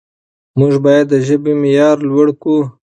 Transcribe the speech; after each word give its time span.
موږ 0.59 0.73
باید 0.85 1.05
د 1.09 1.15
ژبې 1.27 1.53
معیار 1.61 1.97
لوړ 2.09 2.27
کړو. 2.41 2.59